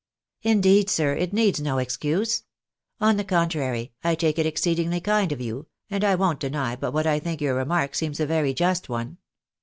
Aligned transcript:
\" 0.17 0.29
Indeed, 0.41 0.89
sir, 0.89 1.13
it 1.13 1.31
needs 1.31 1.59
no 1.61 1.77
excuse; 1.77 2.41
on 2.99 3.17
the 3.17 3.23
contrary, 3.23 3.91
I 4.03 4.15
take 4.15 4.39
it 4.39 4.47
exceedingly 4.47 4.99
kind 4.99 5.31
of 5.31 5.39
you, 5.41 5.67
and 5.91 6.03
I 6.03 6.15
won't 6.15 6.39
deny 6.39 6.75
but 6.75 6.91
what 6.91 7.05
I 7.05 7.19
think 7.19 7.39
your 7.39 7.53
remark 7.53 7.93
seems 7.93 8.19
a 8.19 8.25
very 8.25 8.55
just 8.55 8.89
one. 8.89 9.19